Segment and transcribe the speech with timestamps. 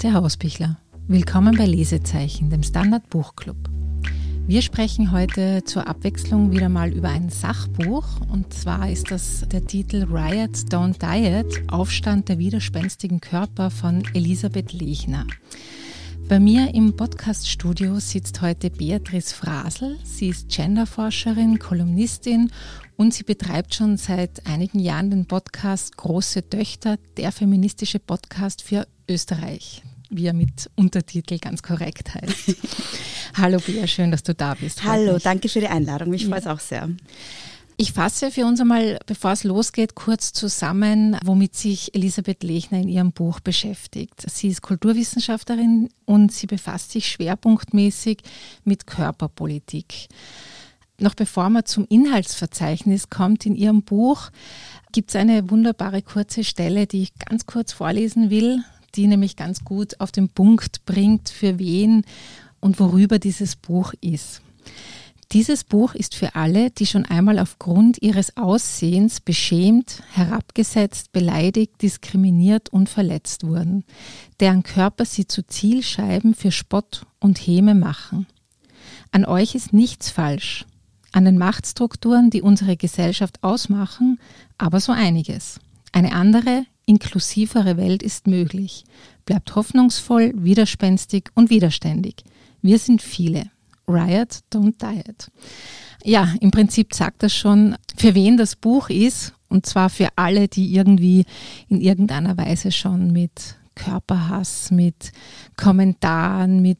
[0.00, 0.78] bin Beate Hausbichler.
[1.08, 3.56] Willkommen bei Lesezeichen, dem Standard Buchclub.
[4.46, 9.66] Wir sprechen heute zur Abwechslung wieder mal über ein Sachbuch und zwar ist das der
[9.66, 15.26] Titel Riot Don't Diet, Aufstand der widerspenstigen Körper von Elisabeth Lechner.
[16.28, 19.98] Bei mir im Podcaststudio sitzt heute Beatrice Frasel.
[20.04, 22.50] Sie ist Genderforscherin, Kolumnistin
[22.96, 28.86] und sie betreibt schon seit einigen Jahren den Podcast Große Töchter, der feministische Podcast für
[29.10, 32.56] Österreich, wie er mit Untertitel ganz korrekt heißt.
[33.36, 34.84] Hallo Bea, schön, dass du da bist.
[34.84, 36.10] Hallo, danke für die Einladung.
[36.10, 36.28] Mich ja.
[36.28, 36.88] freut es auch sehr.
[37.76, 42.88] Ich fasse für uns einmal, bevor es losgeht, kurz zusammen, womit sich Elisabeth Lechner in
[42.88, 44.22] ihrem Buch beschäftigt.
[44.30, 48.18] Sie ist Kulturwissenschaftlerin und sie befasst sich schwerpunktmäßig
[48.64, 50.08] mit Körperpolitik.
[50.98, 54.28] Noch bevor man zum Inhaltsverzeichnis kommt in ihrem Buch,
[54.92, 58.62] gibt es eine wunderbare kurze Stelle, die ich ganz kurz vorlesen will,
[58.96, 62.04] die nämlich ganz gut auf den Punkt bringt, für wen
[62.60, 64.42] und worüber dieses Buch ist.
[65.32, 72.68] Dieses Buch ist für alle, die schon einmal aufgrund ihres Aussehens beschämt, herabgesetzt, beleidigt, diskriminiert
[72.70, 73.84] und verletzt wurden,
[74.40, 78.26] deren Körper sie zu Zielscheiben für Spott und Häme machen.
[79.12, 80.66] An euch ist nichts falsch,
[81.12, 84.18] an den Machtstrukturen, die unsere Gesellschaft ausmachen,
[84.58, 85.60] aber so einiges.
[85.92, 88.84] Eine andere, inklusivere Welt ist möglich.
[89.24, 92.24] Bleibt hoffnungsvoll, widerspenstig und widerständig.
[92.62, 93.44] Wir sind viele.
[93.86, 95.30] Riot, Don't Diet.
[96.04, 100.48] Ja, im Prinzip sagt das schon, für wen das Buch ist, und zwar für alle,
[100.48, 101.24] die irgendwie
[101.68, 105.12] in irgendeiner Weise schon mit Körperhass, mit
[105.56, 106.78] Kommentaren, mit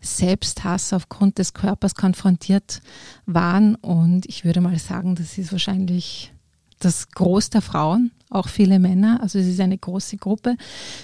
[0.00, 2.80] Selbsthass aufgrund des Körpers konfrontiert
[3.26, 3.76] waren.
[3.76, 6.32] Und ich würde mal sagen, das ist wahrscheinlich
[6.78, 9.20] das Groß der Frauen, auch viele Männer.
[9.22, 10.56] Also es ist eine große Gruppe,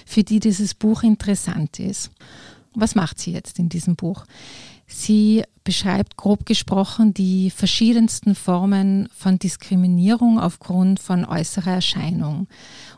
[0.05, 2.11] für die dieses Buch interessant ist.
[2.75, 4.25] Was macht sie jetzt in diesem Buch?
[4.85, 12.47] Sie beschreibt grob gesprochen die verschiedensten Formen von Diskriminierung aufgrund von äußerer Erscheinung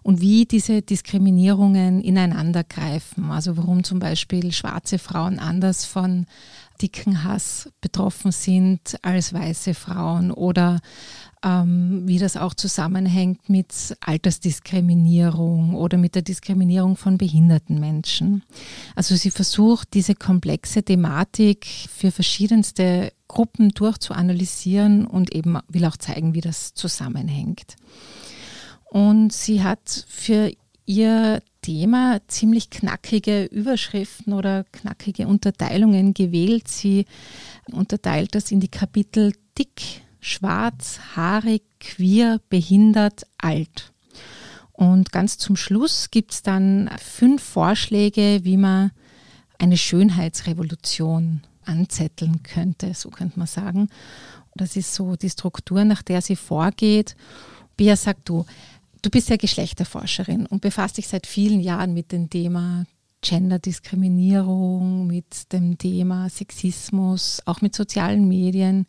[0.02, 3.32] und wie diese Diskriminierungen ineinandergreifen.
[3.32, 6.26] Also warum zum Beispiel schwarze Frauen anders von
[6.82, 10.80] dicken Hass betroffen sind als weiße Frauen oder
[11.44, 18.44] ähm, wie das auch zusammenhängt mit Altersdiskriminierung oder mit der Diskriminierung von behinderten Menschen.
[18.96, 26.34] Also sie versucht, diese komplexe Thematik für verschiedenste Gruppen durchzuanalysieren und eben will auch zeigen,
[26.34, 27.76] wie das zusammenhängt.
[28.86, 30.52] Und sie hat für
[30.86, 36.68] ihr Thema ziemlich knackige Überschriften oder knackige Unterteilungen gewählt.
[36.68, 37.06] Sie
[37.72, 43.94] unterteilt das in die Kapitel dick, schwarz, haarig, queer, behindert, alt.
[44.74, 48.92] Und ganz zum Schluss gibt es dann fünf Vorschläge, wie man
[49.58, 53.90] eine Schönheitsrevolution anzetteln könnte, so könnte man sagen.
[54.54, 57.16] Das ist so die Struktur, nach der sie vorgeht.
[57.78, 58.46] Bia, sag du,
[59.06, 62.86] du bist ja Geschlechterforscherin und befasst dich seit vielen Jahren mit dem Thema
[63.22, 68.88] Genderdiskriminierung, mit dem Thema Sexismus, auch mit sozialen Medien.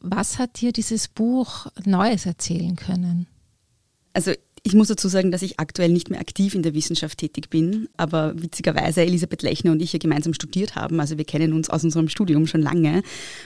[0.00, 3.26] Was hat dir dieses Buch Neues erzählen können?
[4.12, 7.48] Also ich muss dazu sagen, dass ich aktuell nicht mehr aktiv in der Wissenschaft tätig
[7.48, 11.00] bin, aber witzigerweise Elisabeth Lechner und ich ja gemeinsam studiert haben.
[11.00, 13.02] Also wir kennen uns aus unserem Studium schon lange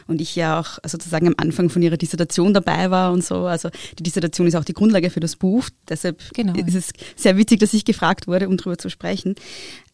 [0.08, 3.46] und ich ja auch sozusagen am Anfang von ihrer Dissertation dabei war und so.
[3.46, 5.68] Also die Dissertation ist auch die Grundlage für das Buch.
[5.88, 6.54] Deshalb genau.
[6.54, 9.36] ist es sehr witzig, dass ich gefragt wurde, um darüber zu sprechen.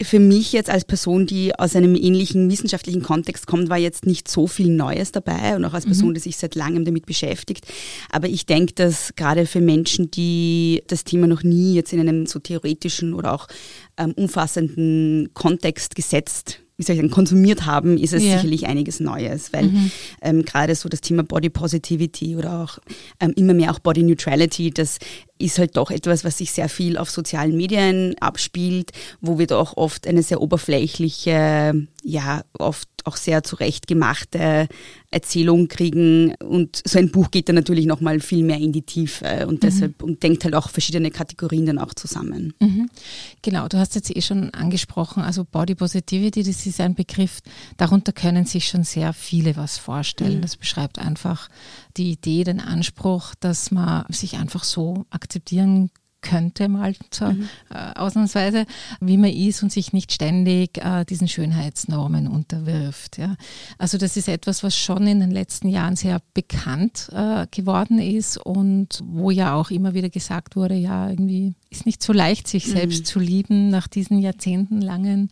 [0.02, 4.26] Für mich jetzt als Person, die aus einem ähnlichen wissenschaftlichen Kontext kommt, war jetzt nicht
[4.28, 6.14] so viel Neues dabei und auch als Person, mhm.
[6.14, 7.66] die sich seit langem damit beschäftigt.
[8.10, 12.26] Aber ich denke, dass gerade für Menschen, die das Thema noch nie jetzt in einem
[12.26, 13.48] so theoretischen oder auch
[13.98, 18.36] ähm, umfassenden Kontext gesetzt wie soll ich sagen, konsumiert haben, ist es ja.
[18.36, 19.90] sicherlich einiges Neues, weil mhm.
[20.22, 22.78] ähm, gerade so das Thema Body Positivity oder auch
[23.20, 24.98] ähm, immer mehr auch Body Neutrality, das
[25.40, 29.76] ist halt doch etwas, was sich sehr viel auf sozialen Medien abspielt, wo wir doch
[29.76, 34.68] oft eine sehr oberflächliche, ja, oft auch sehr zurechtgemachte
[35.10, 36.34] Erzählung kriegen.
[36.36, 39.60] Und so ein Buch geht dann natürlich nochmal viel mehr in die Tiefe und mhm.
[39.60, 42.54] deshalb und denkt halt auch verschiedene Kategorien dann auch zusammen.
[42.60, 42.88] Mhm.
[43.42, 47.40] Genau, du hast jetzt eh schon angesprochen, also Body Positivity, das ist ein Begriff,
[47.76, 50.38] darunter können sich schon sehr viele was vorstellen.
[50.38, 50.42] Mhm.
[50.42, 51.48] Das beschreibt einfach
[51.96, 55.90] die Idee, den Anspruch, dass man sich einfach so akzeptieren
[56.22, 57.48] könnte, mal zur, mhm.
[57.70, 58.66] äh, ausnahmsweise,
[59.00, 63.18] wie man ist und sich nicht ständig äh, diesen Schönheitsnormen unterwirft.
[63.18, 63.36] Ja.
[63.78, 68.36] Also das ist etwas, was schon in den letzten Jahren sehr bekannt äh, geworden ist
[68.38, 72.66] und wo ja auch immer wieder gesagt wurde, ja, irgendwie ist nicht so leicht, sich
[72.66, 72.72] mhm.
[72.72, 75.30] selbst zu lieben nach diesen jahrzehntelangen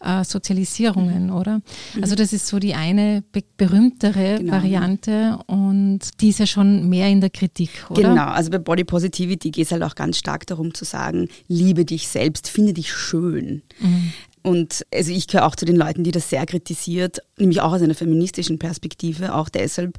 [0.00, 1.32] äh, Sozialisierungen, mhm.
[1.34, 1.56] oder?
[1.94, 2.02] Mhm.
[2.02, 4.52] Also das ist so die eine be berühmtere genau.
[4.52, 8.02] Variante und die ist ja schon mehr in der Kritik, oder?
[8.02, 11.84] Genau, also bei Body Positivity geht es halt auch ganz stark darum zu sagen, liebe
[11.84, 13.62] dich selbst, finde dich schön.
[13.80, 14.12] Mhm.
[14.44, 17.82] Und also ich gehöre auch zu den Leuten, die das sehr kritisiert, nämlich auch aus
[17.82, 19.98] einer feministischen Perspektive, auch deshalb,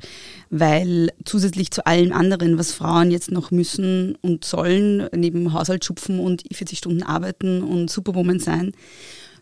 [0.49, 6.19] weil zusätzlich zu allem anderen, was Frauen jetzt noch müssen und sollen, neben Haushalt schupfen
[6.19, 8.73] und 40 Stunden arbeiten und Superwoman sein,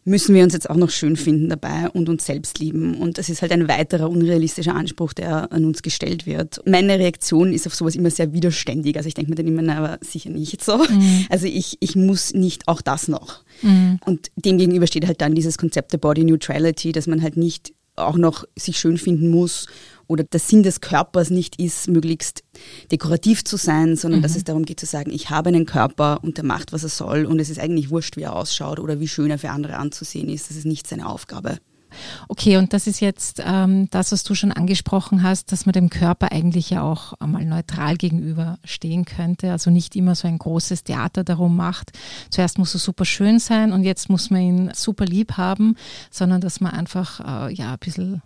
[0.03, 2.95] müssen wir uns jetzt auch noch schön finden dabei und uns selbst lieben.
[2.95, 6.59] Und das ist halt ein weiterer unrealistischer Anspruch, der an uns gestellt wird.
[6.65, 8.97] Meine Reaktion ist auf sowas immer sehr widerständig.
[8.97, 10.77] Also ich denke mir dann immer, na, aber sicher nicht so.
[10.77, 11.27] Mhm.
[11.29, 13.43] Also ich, ich muss nicht auch das noch.
[13.61, 13.99] Mhm.
[14.05, 18.17] Und demgegenüber steht halt dann dieses Konzept der Body Neutrality, dass man halt nicht auch
[18.17, 19.67] noch sich schön finden muss
[20.07, 22.43] oder der Sinn des Körpers nicht ist, möglichst
[22.91, 24.23] dekorativ zu sein, sondern mhm.
[24.23, 26.89] dass es darum geht zu sagen, ich habe einen Körper und der macht, was er
[26.89, 29.77] soll und es ist eigentlich wurscht, wie er ausschaut oder wie schön er für andere
[29.77, 30.49] anzusehen ist.
[30.49, 31.59] Das ist nicht seine Aufgabe.
[32.27, 35.89] Okay, und das ist jetzt ähm, das, was du schon angesprochen hast, dass man dem
[35.89, 39.51] Körper eigentlich ja auch einmal neutral gegenüberstehen könnte.
[39.51, 41.91] Also nicht immer so ein großes Theater darum macht.
[42.29, 45.75] Zuerst muss er super schön sein und jetzt muss man ihn super lieb haben,
[46.09, 48.21] sondern dass man einfach äh, ja ein bisschen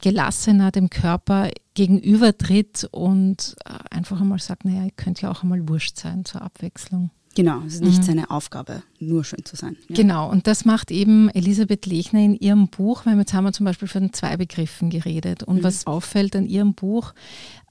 [0.00, 5.68] gelassener dem Körper gegenübertritt und äh, einfach einmal sagt, naja, ich könnte ja auch einmal
[5.68, 7.10] wurscht sein zur Abwechslung.
[7.34, 8.02] Genau, es ist nicht mhm.
[8.02, 9.76] seine Aufgabe, nur schön zu sein.
[9.88, 9.96] Ja.
[9.96, 13.66] Genau, und das macht eben Elisabeth Lechner in ihrem Buch, weil jetzt haben wir zum
[13.66, 15.42] Beispiel von zwei Begriffen geredet.
[15.42, 15.64] Und mhm.
[15.64, 17.12] was auffällt an ihrem Buch,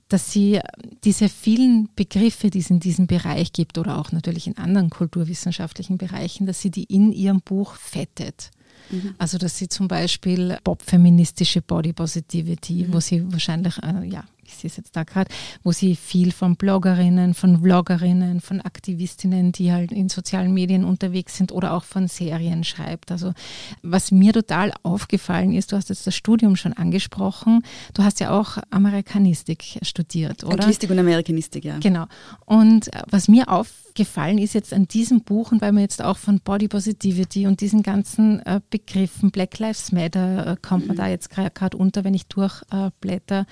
[0.10, 0.60] dass sie
[1.04, 5.98] diese vielen Begriffe, die es in diesem Bereich gibt oder auch natürlich in anderen kulturwissenschaftlichen
[5.98, 8.52] Bereichen, dass sie die in ihrem Buch fettet.
[8.90, 9.16] Mhm.
[9.18, 12.94] Also dass sie zum Beispiel Pop-feministische Body Positivity, mhm.
[12.94, 15.32] wo sie wahrscheinlich, äh, ja, ich sehe es jetzt da gerade,
[15.64, 21.38] wo sie viel von Bloggerinnen, von Vloggerinnen, von Aktivistinnen, die halt in sozialen Medien unterwegs
[21.38, 23.12] sind oder auch von Serien schreibt.
[23.12, 23.34] Also
[23.82, 27.64] was mir total aufgefallen ist, du hast jetzt das Studium schon angesprochen,
[27.94, 30.60] du hast ja auch Amerikanistik studiert, oder?
[30.60, 31.78] Anglistik und Amerikanistik, ja.
[31.80, 32.06] Genau.
[32.46, 36.40] Und was mir aufgefallen ist jetzt an diesem Buch und weil man jetzt auch von
[36.40, 41.30] Body Positivity und diesen ganzen äh, Begriffen, Black Lives Matter, äh, kommt man da jetzt
[41.30, 43.46] gerade unter, wenn ich durchblätter.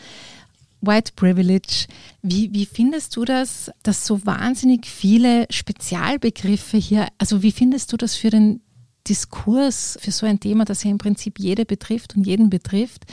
[0.81, 1.85] White Privilege.
[2.23, 7.97] Wie, wie findest du das, dass so wahnsinnig viele Spezialbegriffe hier, also wie findest du
[7.97, 8.61] das für den
[9.07, 13.05] Diskurs, für so ein Thema, das ja im Prinzip jede betrifft und jeden betrifft,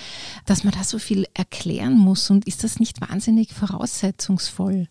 [0.46, 4.88] dass man da so viel erklären muss und ist das nicht wahnsinnig voraussetzungsvoll?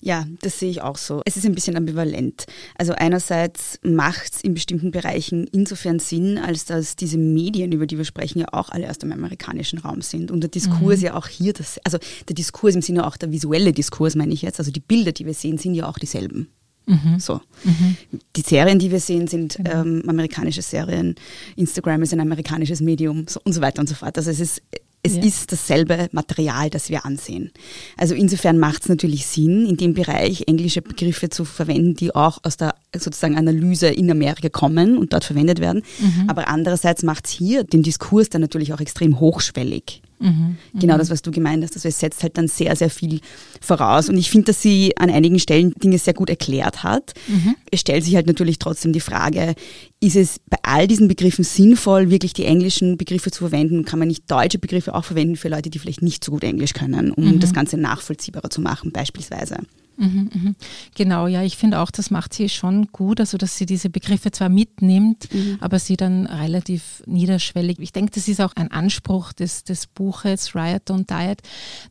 [0.00, 1.22] Ja, das sehe ich auch so.
[1.24, 2.46] Es ist ein bisschen ambivalent.
[2.76, 7.98] Also einerseits macht es in bestimmten Bereichen insofern Sinn, als dass diese Medien, über die
[7.98, 10.30] wir sprechen, ja auch alle aus dem amerikanischen Raum sind.
[10.30, 11.04] Und der Diskurs mhm.
[11.04, 14.42] ja auch hier, das, also der Diskurs im Sinne auch der visuelle Diskurs, meine ich
[14.42, 16.48] jetzt, also die Bilder, die wir sehen, sind ja auch dieselben.
[16.86, 17.18] Mhm.
[17.18, 17.40] So.
[17.64, 17.96] Mhm.
[18.36, 19.82] Die Serien, die wir sehen, sind genau.
[19.82, 21.16] ähm, amerikanische Serien.
[21.56, 24.16] Instagram ist ein amerikanisches Medium so, und so weiter und so fort.
[24.16, 24.62] Also es ist
[25.02, 25.22] es ja.
[25.22, 27.52] ist dasselbe Material, das wir ansehen.
[27.96, 32.38] Also insofern macht es natürlich Sinn, in dem Bereich englische Begriffe zu verwenden, die auch
[32.42, 35.82] aus der sozusagen Analyse in Amerika kommen und dort verwendet werden.
[36.00, 36.28] Mhm.
[36.28, 40.02] Aber andererseits macht es hier den Diskurs dann natürlich auch extrem hochschwellig.
[40.18, 40.98] Mhm, genau mhm.
[40.98, 41.74] das, was du gemeint hast.
[41.74, 43.20] Also es setzt halt dann sehr, sehr viel
[43.60, 44.08] voraus.
[44.08, 47.12] Und ich finde, dass sie an einigen Stellen Dinge sehr gut erklärt hat.
[47.28, 47.54] Mhm.
[47.70, 49.54] Es stellt sich halt natürlich trotzdem die Frage,
[50.00, 53.84] ist es bei all diesen Begriffen sinnvoll, wirklich die englischen Begriffe zu verwenden?
[53.84, 56.74] Kann man nicht deutsche Begriffe auch verwenden für Leute, die vielleicht nicht so gut Englisch
[56.74, 57.40] können, um mhm.
[57.40, 59.58] das Ganze nachvollziehbarer zu machen, beispielsweise?
[59.96, 60.56] Mhm, mhm.
[60.94, 64.30] Genau, ja, ich finde auch, das macht sie schon gut, also dass sie diese Begriffe
[64.30, 65.56] zwar mitnimmt, mhm.
[65.60, 67.78] aber sie dann relativ niederschwellig.
[67.80, 71.40] Ich denke, das ist auch ein Anspruch des, des Buches Riot Don't Diet,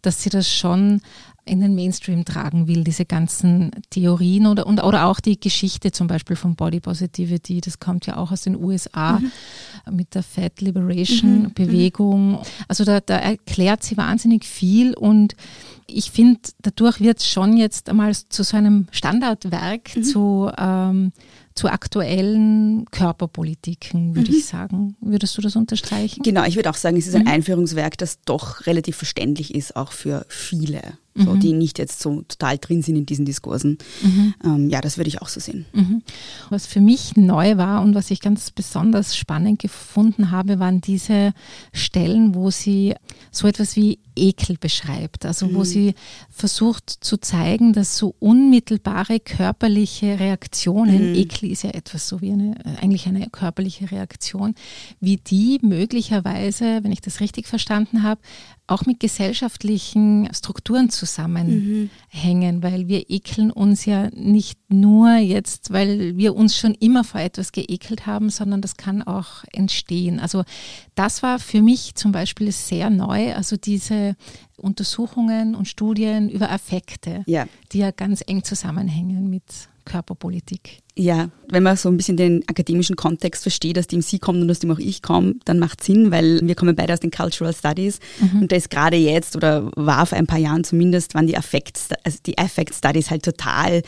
[0.04, 1.02] dass sie das schon
[1.46, 6.08] in den Mainstream tragen will, diese ganzen Theorien oder, und, oder auch die Geschichte zum
[6.08, 9.96] Beispiel von Body Positivity, das kommt ja auch aus den USA mhm.
[9.96, 11.54] mit der Fat Liberation mhm.
[11.54, 12.42] Bewegung.
[12.68, 15.36] Also da, da erklärt sie wahnsinnig viel und
[15.88, 20.04] ich finde, dadurch wird es schon jetzt einmal zu so einem Standardwerk mhm.
[20.04, 21.12] zu, ähm,
[21.56, 24.38] zu aktuellen Körperpolitiken, würde mhm.
[24.38, 24.96] ich sagen.
[25.00, 26.22] Würdest du das unterstreichen?
[26.22, 27.30] Genau, ich würde auch sagen, es ist ein mhm.
[27.30, 30.82] Einführungswerk, das doch relativ verständlich ist, auch für viele
[31.18, 31.40] so, mhm.
[31.40, 33.78] die nicht jetzt so total drin sind in diesen Diskursen.
[34.02, 34.34] Mhm.
[34.44, 35.66] Ähm, ja, das würde ich auch so sehen.
[35.72, 36.02] Mhm.
[36.50, 41.34] Was für mich neu war und was ich ganz besonders spannend gefunden habe, waren diese
[41.72, 42.96] Stellen, wo sie
[43.32, 45.26] so etwas wie Ekel beschreibt.
[45.26, 45.66] Also wo mhm.
[45.66, 45.96] sie
[46.30, 51.16] versucht zu zeigen, dass so unmittelbare körperliche Reaktionen, mhm.
[51.16, 54.56] Ekel ist ja etwas so wie eine, eigentlich eine körperliche Reaktion,
[55.00, 58.22] wie die möglicherweise, wenn ich das richtig verstanden habe,
[58.68, 61.90] auch mit gesellschaftlichen Strukturen zusammenhängen,
[62.58, 62.64] mhm.
[62.64, 67.52] weil wir ekeln uns ja nicht nur jetzt, weil wir uns schon immer vor etwas
[67.52, 70.20] geekelt haben, sondern das kann auch entstehen.
[70.20, 70.44] Also
[70.96, 74.16] das war für mich zum Beispiel sehr neu, also diese
[74.58, 77.46] Untersuchungen und Studien über Affekte, ja.
[77.72, 79.44] die ja ganz eng zusammenhängen mit
[79.86, 80.82] Körperpolitik.
[80.98, 84.50] Ja, wenn man so ein bisschen den akademischen Kontext versteht, aus dem Sie kommen und
[84.50, 87.54] aus dem auch ich komme, dann macht Sinn, weil wir kommen beide aus den Cultural
[87.54, 88.44] Studies mhm.
[88.44, 91.80] und da ist gerade jetzt oder war vor ein paar Jahren zumindest, waren die Affect,
[92.04, 93.82] also die Affect Studies halt total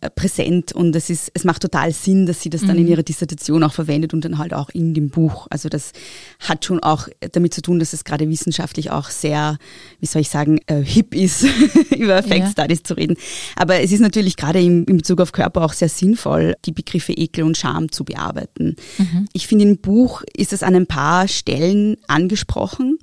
[0.00, 2.82] äh, präsent und es ist, es macht total Sinn, dass sie das dann mhm.
[2.82, 5.48] in ihrer Dissertation auch verwendet und dann halt auch in dem Buch.
[5.50, 5.92] Also das
[6.38, 9.58] hat schon auch damit zu tun, dass es gerade wissenschaftlich auch sehr,
[9.98, 11.44] wie soll ich sagen, äh, hip ist,
[11.96, 12.50] über Affect ja.
[12.50, 13.16] Studies zu reden.
[13.56, 17.12] Aber es ist natürlich gerade in, in Bezug auf Körper auch sehr sinnvoll, die Begriffe
[17.12, 18.76] Ekel und Scham zu bearbeiten.
[18.98, 19.28] Mhm.
[19.32, 22.98] Ich finde, im Buch ist es an ein paar Stellen angesprochen,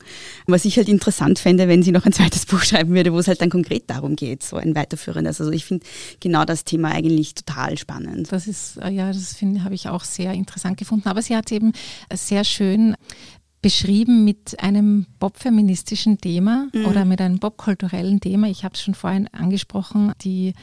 [0.48, 3.28] was ich halt interessant fände, wenn sie noch ein zweites Buch schreiben würde, wo es
[3.28, 5.40] halt dann konkret darum geht, so ein weiterführendes.
[5.40, 5.86] Also ich finde
[6.20, 8.32] genau das Thema eigentlich total spannend.
[8.32, 11.08] Das ist, äh, ja, das finde, habe ich auch sehr interessant gefunden.
[11.08, 11.74] Aber sie hat eben
[12.14, 12.96] sehr schön
[13.62, 16.86] beschrieben mit einem popfeministischen Thema mhm.
[16.86, 18.48] oder mit einem popkulturellen Thema.
[18.48, 20.54] Ich habe es schon vorhin angesprochen, die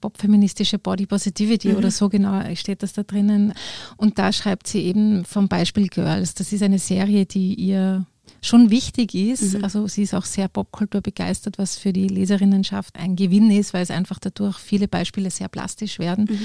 [0.00, 1.76] popfeministische Body Positivity mhm.
[1.76, 3.52] oder so genau steht das da drinnen.
[3.96, 6.34] Und da schreibt sie eben vom Beispiel Girls.
[6.34, 8.06] Das ist eine Serie, die ihr
[8.42, 9.54] schon wichtig ist.
[9.54, 9.64] Mhm.
[9.64, 13.82] Also sie ist auch sehr Popkultur begeistert, was für die Leserinnenschaft ein Gewinn ist, weil
[13.82, 16.26] es einfach dadurch viele Beispiele sehr plastisch werden.
[16.30, 16.38] Mhm.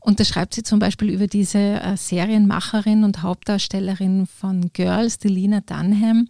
[0.00, 5.28] Und da schreibt sie zum Beispiel über diese äh, Serienmacherin und Hauptdarstellerin von Girls, die
[5.28, 6.28] Lina Dunham.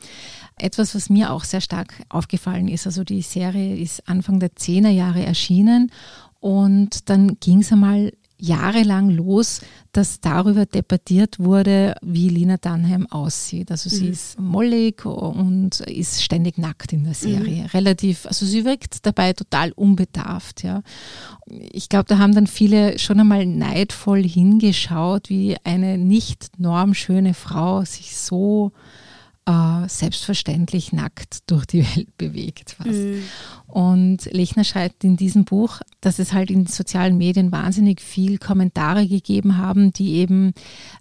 [0.56, 2.87] Etwas, was mir auch sehr stark aufgefallen ist.
[2.87, 5.90] Also die Serie ist Anfang der 10er Jahre erschienen
[6.44, 9.61] und dann ging es einmal jahrelang los,
[9.93, 13.71] dass darüber debattiert wurde, wie Lina Dunham aussieht.
[13.71, 14.12] Also sie mhm.
[14.12, 17.62] ist mollig und ist ständig nackt in der Serie.
[17.62, 17.67] Mhm.
[17.67, 20.62] Relativ, also sie wirkt dabei total unbedarft.
[20.64, 20.83] Ja.
[21.47, 27.85] Ich glaube, da haben dann viele schon einmal neidvoll hingeschaut, wie eine nicht normschöne Frau
[27.85, 28.73] sich so
[29.47, 32.77] äh, selbstverständlich nackt durch die Welt bewegt.
[32.79, 32.91] Fast.
[32.91, 33.23] Mhm.
[33.67, 39.07] Und Lechner schreibt in diesem Buch, dass es halt in sozialen Medien wahnsinnig viel Kommentare
[39.07, 40.53] gegeben haben, die eben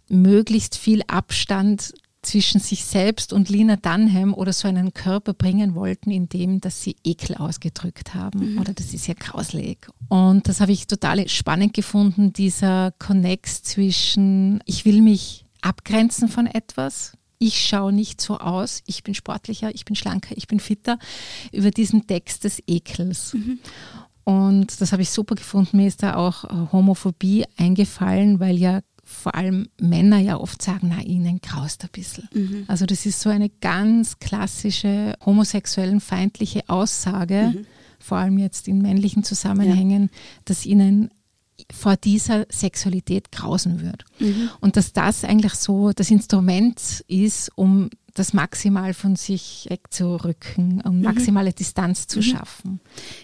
[0.10, 6.10] möglichst viel Abstand zwischen sich selbst und Lina Dunham oder so einen Körper bringen wollten,
[6.10, 8.54] indem dass sie Ekel ausgedrückt haben.
[8.54, 8.60] Mhm.
[8.62, 9.90] Oder das ist ja grauslig.
[10.08, 16.48] Und das habe ich total spannend gefunden, dieser Connex zwischen, ich will mich abgrenzen von
[16.48, 17.14] etwas,
[17.46, 20.98] ich schaue nicht so aus, ich bin sportlicher, ich bin schlanker, ich bin fitter,
[21.52, 23.34] über diesen Text des Ekels.
[23.34, 23.60] Mhm.
[24.24, 25.76] Und das habe ich super gefunden.
[25.78, 30.94] Mir ist da auch äh, Homophobie eingefallen, weil ja vor allem Männer ja oft sagen,
[30.96, 32.30] na, ihnen graust ein bisschen.
[32.34, 32.64] Mhm.
[32.68, 37.66] Also das ist so eine ganz klassische homosexuellen feindliche Aussage, mhm.
[38.00, 40.20] vor allem jetzt in männlichen Zusammenhängen, ja.
[40.46, 41.10] dass ihnen
[41.72, 44.06] vor dieser Sexualität grausen wird.
[44.20, 44.50] Mhm.
[44.60, 50.98] Und dass das eigentlich so das Instrument ist, um das maximal von sich wegzurücken, um
[50.98, 51.04] mhm.
[51.04, 51.56] maximale mhm.
[51.56, 52.24] Distanz zu mhm.
[52.24, 52.80] schaffen.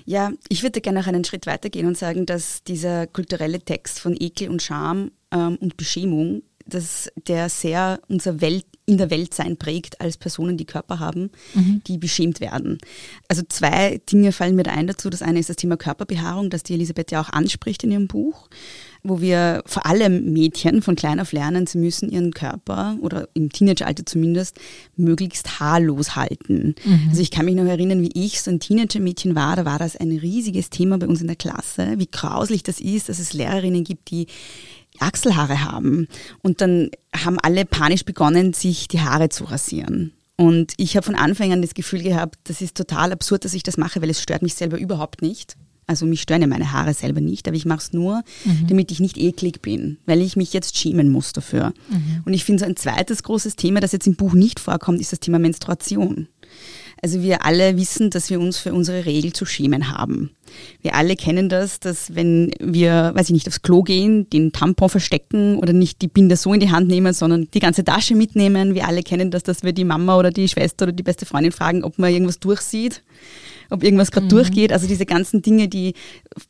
[0.05, 4.15] Ja, ich würde gerne noch einen Schritt weitergehen und sagen, dass dieser kulturelle Text von
[4.19, 9.57] Ekel und Scham ähm, und Beschämung dass der sehr unser Welt, in der Welt sein
[9.57, 11.81] prägt als Personen, die Körper haben, mhm.
[11.85, 12.79] die beschämt werden.
[13.27, 15.09] Also zwei Dinge fallen mir da ein dazu.
[15.09, 18.49] Das eine ist das Thema Körperbehaarung, das die Elisabeth ja auch anspricht in ihrem Buch,
[19.03, 23.51] wo wir vor allem Mädchen von klein auf lernen, sie müssen ihren Körper oder im
[23.51, 24.59] Teenageralter zumindest
[24.95, 26.75] möglichst haarlos halten.
[26.83, 27.07] Mhm.
[27.09, 29.95] Also ich kann mich noch erinnern, wie ich so ein Teenager-Mädchen war, da war das
[29.95, 33.83] ein riesiges Thema bei uns in der Klasse, wie grauslich das ist, dass es Lehrerinnen
[33.83, 34.27] gibt, die
[34.99, 36.07] Achselhaare haben.
[36.41, 40.13] Und dann haben alle panisch begonnen, sich die Haare zu rasieren.
[40.35, 43.63] Und ich habe von Anfang an das Gefühl gehabt, das ist total absurd, dass ich
[43.63, 45.57] das mache, weil es stört mich selber überhaupt nicht.
[45.89, 48.67] Also mich stören ja meine Haare selber nicht, aber ich mache es nur, mhm.
[48.67, 51.73] damit ich nicht eklig bin, weil ich mich jetzt schämen muss dafür.
[51.89, 52.21] Mhm.
[52.25, 55.13] Und ich finde so ein zweites großes Thema, das jetzt im Buch nicht vorkommt, ist
[55.13, 56.27] das Thema Menstruation.
[57.01, 60.29] Also wir alle wissen, dass wir uns für unsere Regel zu schämen haben.
[60.83, 64.89] Wir alle kennen das, dass wenn wir, weiß ich nicht, aufs Klo gehen, den Tampon
[64.89, 68.75] verstecken oder nicht die Binde so in die Hand nehmen, sondern die ganze Tasche mitnehmen.
[68.75, 71.51] Wir alle kennen das, dass wir die Mama oder die Schwester oder die beste Freundin
[71.51, 73.01] fragen, ob man irgendwas durchsieht
[73.69, 74.29] ob irgendwas gerade mhm.
[74.29, 74.71] durchgeht.
[74.71, 75.93] Also diese ganzen Dinge, die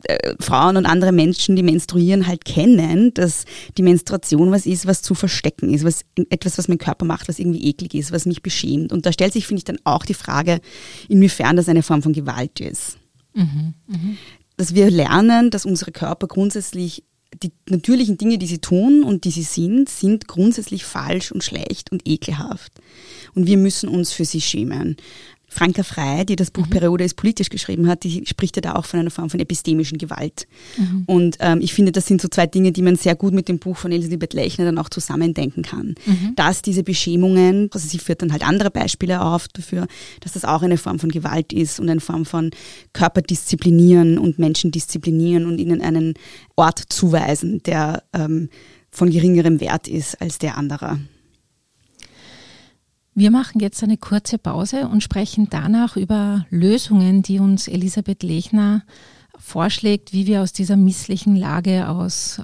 [0.04, 3.46] äh, Frauen und andere Menschen, die menstruieren, halt kennen, dass
[3.78, 7.40] die Menstruation was ist, was zu verstecken ist, was etwas, was mein Körper macht, was
[7.40, 8.92] irgendwie eklig ist, was mich beschämt.
[8.92, 10.60] Und da stellt sich, finde ich, dann auch die Frage,
[11.08, 12.98] inwiefern das eine Form von Gewalt ist.
[13.34, 13.74] Mhm.
[13.88, 14.18] Mhm.
[14.58, 17.04] Dass wir lernen, dass unsere Körper grundsätzlich
[17.44, 21.92] die natürlichen Dinge, die sie tun und die sie sind, sind grundsätzlich falsch und schlecht
[21.92, 22.74] und ekelhaft.
[23.36, 24.98] Und wir müssen uns für sie schämen.
[25.50, 26.70] Franka Frey, die das Buch mhm.
[26.70, 29.98] Periode ist politisch geschrieben hat, die spricht ja da auch von einer Form von epistemischen
[29.98, 30.48] Gewalt.
[30.78, 31.04] Mhm.
[31.08, 33.58] Und ähm, ich finde, das sind so zwei Dinge, die man sehr gut mit dem
[33.60, 35.96] Buch von Elisabeth Lechner dann auch zusammendenken kann.
[36.06, 36.34] Mhm.
[36.36, 39.88] Dass diese Beschämungen, also sie führt dann halt andere Beispiele auf dafür,
[40.22, 42.52] dass das auch eine Form von Gewalt ist und eine Form von
[42.94, 46.14] Körper disziplinieren und Menschen disziplinieren und ihnen einen
[46.56, 48.50] Ort zuweisen, der ähm,
[48.92, 51.00] von geringerem Wert ist als der anderer.
[53.20, 58.84] Wir machen jetzt eine kurze Pause und sprechen danach über Lösungen, die uns Elisabeth Lechner
[59.38, 62.42] vorschlägt, wie wir aus dieser misslichen Lage aus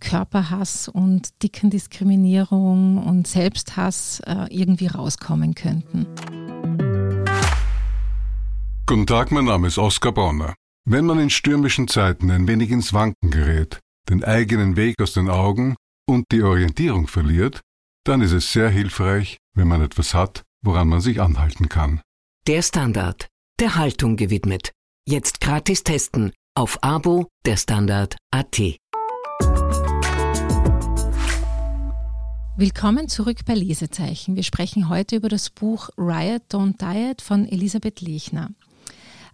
[0.00, 6.06] Körperhass und Dickendiskriminierung und Selbsthass äh, irgendwie rauskommen könnten.
[8.86, 10.56] Guten Tag, mein Name ist Oskar Bonner.
[10.84, 15.30] Wenn man in stürmischen Zeiten ein wenig ins Wanken gerät, den eigenen Weg aus den
[15.30, 17.60] Augen und die Orientierung verliert,
[18.04, 22.00] dann ist es sehr hilfreich, wenn man etwas hat, woran man sich anhalten kann.
[22.46, 23.28] Der Standard,
[23.58, 24.72] der Haltung gewidmet.
[25.06, 28.60] Jetzt gratis testen auf Abo der Standard.at.
[32.56, 34.36] Willkommen zurück bei Lesezeichen.
[34.36, 38.50] Wir sprechen heute über das Buch Riot Don't Diet von Elisabeth Lechner.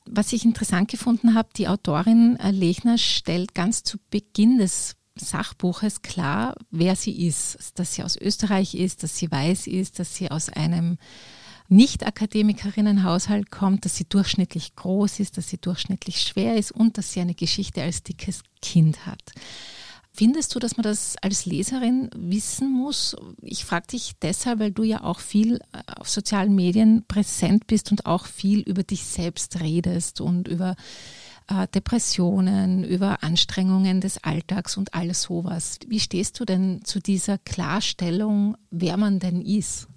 [0.08, 6.02] Was ich interessant gefunden habe, die Autorin äh, Lechner stellt ganz zu Beginn des Sachbuches
[6.02, 10.30] klar, wer sie ist, dass sie aus Österreich ist, dass sie weiß ist, dass sie
[10.30, 10.98] aus einem
[11.68, 17.20] Nicht-Akademikerinnenhaushalt kommt, dass sie durchschnittlich groß ist, dass sie durchschnittlich schwer ist und dass sie
[17.20, 19.22] eine Geschichte als dickes Kind hat.
[20.18, 23.14] Findest du, dass man das als Leserin wissen muss?
[23.42, 27.90] Ich frage dich deshalb, weil du ja auch viel äh, auf sozialen Medien präsent bist
[27.90, 30.74] und auch viel über dich selbst redest und über
[31.48, 35.78] äh, Depressionen, über Anstrengungen des Alltags und alles sowas.
[35.86, 39.88] Wie stehst du denn zu dieser Klarstellung, wer man denn ist?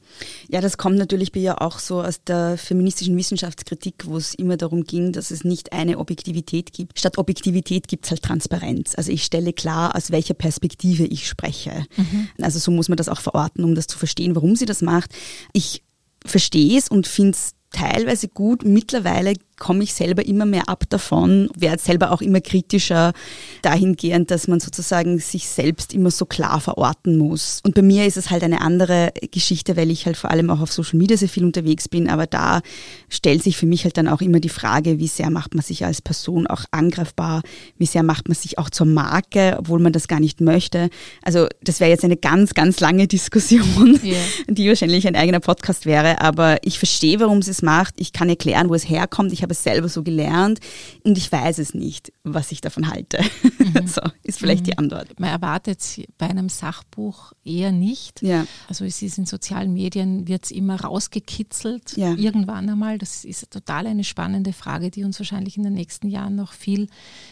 [0.47, 4.57] Ja, das kommt natürlich bei ihr auch so aus der feministischen Wissenschaftskritik, wo es immer
[4.57, 6.99] darum ging, dass es nicht eine Objektivität gibt.
[6.99, 8.95] Statt Objektivität gibt es halt Transparenz.
[8.95, 11.85] Also ich stelle klar, aus welcher Perspektive ich spreche.
[11.95, 12.29] Mhm.
[12.41, 15.13] Also so muss man das auch verorten, um das zu verstehen, warum sie das macht.
[15.53, 15.83] Ich
[16.25, 18.65] verstehe es und finde es teilweise gut.
[18.65, 23.13] Mittlerweile komme ich selber immer mehr ab davon, werde selber auch immer kritischer
[23.61, 27.59] dahingehend, dass man sozusagen sich selbst immer so klar verorten muss.
[27.63, 30.61] Und bei mir ist es halt eine andere Geschichte, weil ich halt vor allem auch
[30.61, 32.61] auf Social Media sehr viel unterwegs bin, aber da
[33.09, 35.85] stellt sich für mich halt dann auch immer die Frage, wie sehr macht man sich
[35.85, 37.41] als Person auch angreifbar,
[37.77, 40.89] wie sehr macht man sich auch zur Marke, obwohl man das gar nicht möchte.
[41.21, 44.17] Also das wäre jetzt eine ganz, ganz lange Diskussion, yeah.
[44.47, 47.95] die wahrscheinlich ein eigener Podcast wäre, aber ich verstehe, warum sie es macht.
[47.97, 49.33] Ich kann erklären, wo es herkommt.
[49.33, 50.59] Ich habe es selber so gelernt
[51.03, 53.19] und ich weiß es nicht, was ich davon halte.
[53.59, 53.87] Mhm.
[53.87, 54.65] so ist vielleicht mhm.
[54.65, 55.19] die Antwort.
[55.19, 55.79] Man erwartet
[56.17, 58.21] bei einem Sachbuch eher nicht.
[58.21, 58.45] Ja.
[58.67, 62.13] Also es ist in sozialen Medien, wird es immer rausgekitzelt, ja.
[62.13, 62.97] irgendwann einmal.
[62.97, 66.87] Das ist total eine spannende Frage, die uns wahrscheinlich in den nächsten Jahren noch viel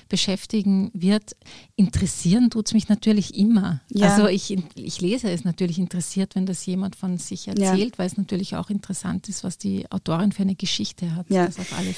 [0.10, 1.36] beschäftigen wird.
[1.76, 3.82] Interessieren tut es mich natürlich immer.
[3.90, 4.14] Ja.
[4.14, 8.18] Also ich, ich lese es natürlich interessiert, wenn das jemand von sich erzählt, weil es
[8.18, 11.30] natürlich auch interessant ist, was die Autorin für eine Geschichte hat.
[11.30, 11.48] Ja.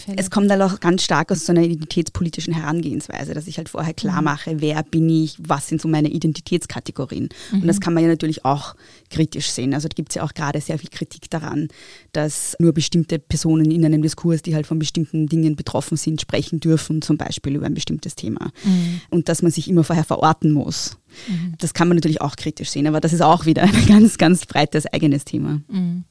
[0.10, 0.20] Fälle.
[0.20, 3.94] Es kommt halt auch ganz stark aus so einer identitätspolitischen Herangehensweise, dass ich halt vorher
[3.94, 4.26] klar mhm.
[4.26, 7.30] mache, wer bin ich, was sind so meine Identitätskategorien.
[7.52, 7.62] Mhm.
[7.62, 7.80] Und das mhm.
[7.82, 8.76] kann man ja natürlich auch
[9.10, 9.74] kritisch sehen.
[9.74, 11.70] Also da gibt es ja auch gerade sehr viel Kritik daran,
[12.12, 16.60] dass nur bestimmte Personen in einem Diskurs, die halt von bestimmten Dingen betroffen sind, sprechen
[16.60, 18.52] dürfen, zum Beispiel über ein bestimmtes Thema.
[18.64, 19.02] Mhm.
[19.10, 20.98] Und dass man sich immer vorher verorten muss.
[21.28, 21.56] Mhm.
[21.58, 24.46] Das kann man natürlich auch kritisch sehen, aber das ist auch wieder ein ganz, ganz
[24.46, 25.62] breites eigenes Thema.
[25.68, 26.06] Mhm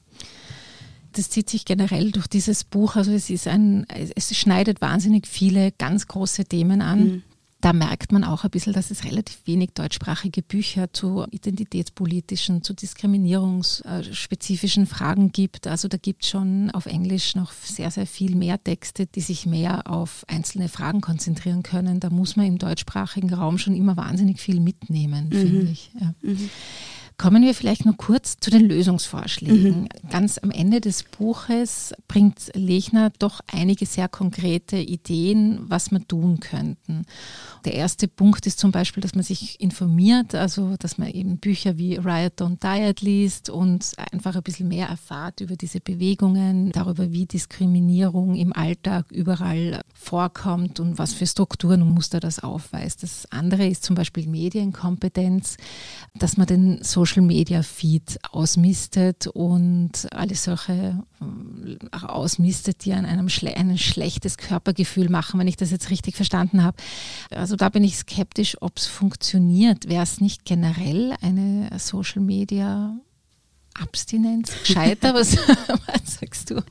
[1.13, 2.95] das zieht sich generell durch dieses Buch.
[2.95, 6.99] Also es ist ein, es schneidet wahnsinnig viele ganz große Themen an.
[6.99, 7.23] Mhm.
[7.61, 12.73] Da merkt man auch ein bisschen, dass es relativ wenig deutschsprachige Bücher zu identitätspolitischen, zu
[12.73, 15.67] diskriminierungsspezifischen Fragen gibt.
[15.67, 19.45] Also da gibt es schon auf Englisch noch sehr, sehr viel mehr Texte, die sich
[19.45, 21.99] mehr auf einzelne Fragen konzentrieren können.
[21.99, 25.33] Da muss man im deutschsprachigen Raum schon immer wahnsinnig viel mitnehmen, mhm.
[25.33, 25.91] finde ich.
[25.99, 26.13] Ja.
[26.21, 26.49] Mhm.
[27.19, 29.81] Kommen wir vielleicht nur kurz zu den Lösungsvorschlägen.
[29.81, 30.09] Mhm.
[30.09, 36.39] Ganz am Ende des Buches bringt Lechner doch einige sehr konkrete Ideen, was man tun
[36.39, 37.05] könnten.
[37.65, 41.77] Der erste Punkt ist zum Beispiel, dass man sich informiert, also dass man eben Bücher
[41.77, 47.11] wie Riot Don't Diet liest und einfach ein bisschen mehr erfahrt über diese Bewegungen, darüber,
[47.11, 53.03] wie Diskriminierung im Alltag überall vorkommt und was für Strukturen und Muster das aufweist.
[53.03, 55.57] Das andere ist zum Beispiel Medienkompetenz,
[56.15, 63.29] dass man den Social Media Feed ausmistet und alle solche äh, ausmistet, die an einem
[63.29, 66.77] schle ein schlechtes Körpergefühl machen, wenn ich das jetzt richtig verstanden habe.
[67.31, 69.87] Also da bin ich skeptisch, ob es funktioniert.
[69.89, 72.97] Wäre es nicht generell eine Social Media
[73.73, 75.13] Abstinenz gescheiter?
[75.13, 76.61] was, was sagst du?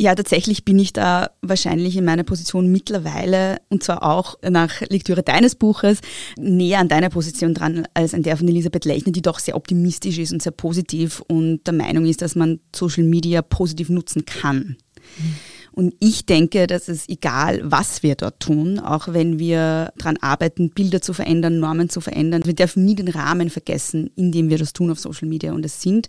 [0.00, 5.22] Ja, tatsächlich bin ich da wahrscheinlich in meiner Position mittlerweile, und zwar auch nach Lektüre
[5.22, 5.98] deines Buches,
[6.38, 10.16] näher an deiner Position dran als an der von Elisabeth Lechner, die doch sehr optimistisch
[10.16, 14.78] ist und sehr positiv und der Meinung ist, dass man Social Media positiv nutzen kann.
[15.18, 15.34] Mhm.
[15.72, 20.70] Und ich denke, dass es egal, was wir dort tun, auch wenn wir daran arbeiten,
[20.70, 24.56] Bilder zu verändern, Normen zu verändern, wir dürfen nie den Rahmen vergessen, in dem wir
[24.56, 25.52] das tun auf Social Media.
[25.52, 26.08] Und es sind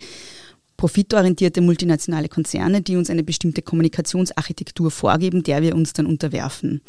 [0.81, 6.81] profitorientierte multinationale Konzerne, die uns eine bestimmte Kommunikationsarchitektur vorgeben, der wir uns dann unterwerfen.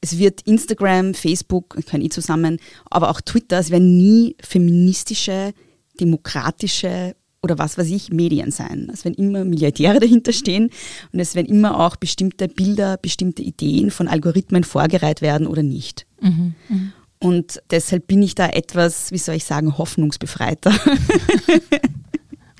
[0.00, 2.58] Es wird Instagram, Facebook, kann ich zusammen,
[2.90, 5.52] aber auch Twitter, es werden nie feministische,
[6.00, 8.90] demokratische oder was weiß ich, Medien sein.
[8.92, 10.70] Es werden immer Milliardäre dahinter stehen
[11.12, 16.08] und es werden immer auch bestimmte Bilder, bestimmte Ideen von Algorithmen vorgereiht werden oder nicht.
[16.20, 16.92] Mhm, mh.
[17.20, 20.72] Und deshalb bin ich da etwas, wie soll ich sagen, hoffnungsbefreiter.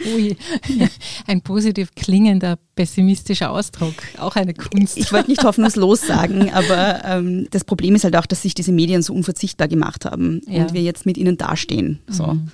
[0.07, 0.37] Ui,
[1.27, 4.97] ein positiv klingender, pessimistischer Ausdruck, auch eine Kunst.
[4.97, 8.73] Ich wollte nicht hoffnungslos sagen, aber ähm, das Problem ist halt auch, dass sich diese
[8.73, 10.63] Medien so unverzichtbar gemacht haben ja.
[10.63, 12.01] und wir jetzt mit ihnen dastehen.
[12.09, 12.27] So.
[12.27, 12.49] Mhm.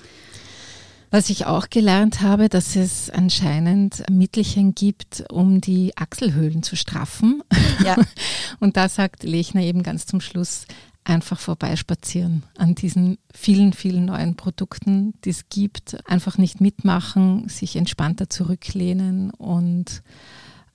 [1.14, 7.40] Was ich auch gelernt habe, dass es anscheinend Mittelchen gibt, um die Achselhöhlen zu straffen.
[7.85, 7.96] Ja.
[8.59, 10.66] Und da sagt Lechner eben ganz zum Schluss,
[11.05, 15.97] einfach vorbeispazieren an diesen vielen, vielen neuen Produkten, die es gibt.
[16.09, 20.03] Einfach nicht mitmachen, sich entspannter zurücklehnen und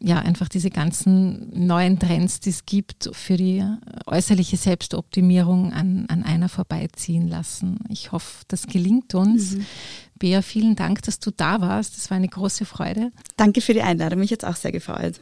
[0.02, 3.66] ja, einfach diese ganzen neuen Trends, die es gibt, für die
[4.06, 7.80] äußerliche Selbstoptimierung an, an einer vorbeiziehen lassen.
[7.90, 9.58] Ich hoffe, das gelingt uns.
[9.58, 9.66] Mhm.
[10.18, 11.98] Bea, vielen Dank, dass du da warst.
[11.98, 13.12] Das war eine große Freude.
[13.36, 14.20] Danke für die Einladung.
[14.20, 15.20] Mich jetzt auch sehr gefreut.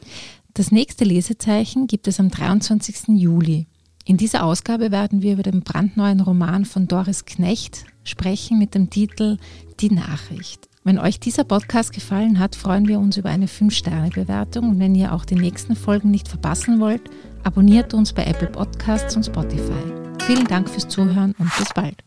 [0.53, 3.09] Das nächste Lesezeichen gibt es am 23.
[3.09, 3.67] Juli.
[4.07, 8.89] In dieser Ausgabe werden wir über den brandneuen Roman von Doris Knecht sprechen mit dem
[8.89, 9.37] Titel
[9.81, 10.69] Die Nachricht.
[10.85, 15.11] Wenn euch dieser Podcast gefallen hat, freuen wir uns über eine 5-Sterne-Bewertung und wenn ihr
[15.11, 17.01] auch die nächsten Folgen nicht verpassen wollt,
[17.43, 19.91] abonniert uns bei Apple Podcasts und Spotify.
[20.21, 22.06] Vielen Dank fürs Zuhören und bis bald.